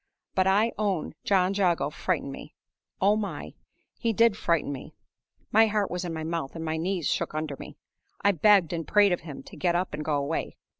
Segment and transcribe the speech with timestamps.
[0.33, 2.55] But I own John Jago frightened me;
[2.99, 3.53] oh my!
[3.99, 4.95] he did frighten me!
[5.51, 7.77] My heart was in my mouth, and my knees shook under me.
[8.19, 10.57] I begged and prayed of him to get up and go away.